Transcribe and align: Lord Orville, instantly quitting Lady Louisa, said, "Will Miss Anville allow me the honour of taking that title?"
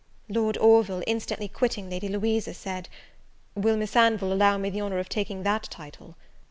Lord 0.29 0.57
Orville, 0.57 1.03
instantly 1.05 1.47
quitting 1.47 1.87
Lady 1.87 2.07
Louisa, 2.09 2.55
said, 2.55 2.89
"Will 3.53 3.77
Miss 3.77 3.95
Anville 3.95 4.33
allow 4.33 4.57
me 4.57 4.71
the 4.71 4.81
honour 4.81 4.97
of 4.97 5.09
taking 5.09 5.43
that 5.43 5.65
title?" 5.69 6.15